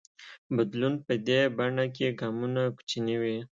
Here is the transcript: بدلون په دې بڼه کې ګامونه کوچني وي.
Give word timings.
بدلون 0.55 0.93
په 1.05 1.13
دې 1.27 1.41
بڼه 1.57 1.85
کې 1.95 2.07
ګامونه 2.19 2.61
کوچني 2.75 3.15
وي. 3.21 3.37